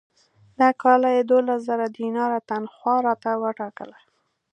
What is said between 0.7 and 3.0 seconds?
کاله یې دوولس زره دیناره تنخوا